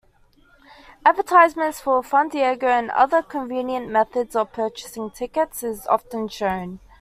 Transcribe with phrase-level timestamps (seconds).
[1.05, 6.79] Advertisements for Fandango and other convenient methods of purchasing tickets is often shown.